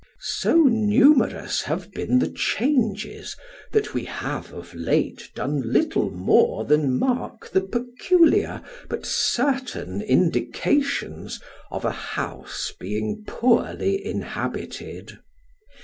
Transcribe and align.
So 0.39 0.63
numerous 0.63 1.61
have 1.61 1.91
been 1.91 2.17
the 2.17 2.29
changes, 2.31 3.35
that 3.71 3.93
we 3.93 4.05
have 4.05 4.51
of 4.51 4.73
late 4.73 5.29
xlone 5.35 5.61
little 5.63 6.09
more 6.09 6.65
than 6.65 6.97
mark 6.97 7.51
the 7.51 7.61
peculiar 7.61 8.63
but 8.89 9.05
certain 9.05 10.01
indications 10.01 11.39
of 11.69 11.85
a 11.85 11.91
house 12.17 12.73
being 12.79 13.23
poorly 13.27 14.03
inhabited. 14.03 15.19